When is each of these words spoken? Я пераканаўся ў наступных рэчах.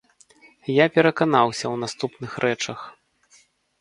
Я 0.75 0.85
пераканаўся 0.95 1.63
ў 1.63 1.75
наступных 1.85 2.31
рэчах. 2.47 2.79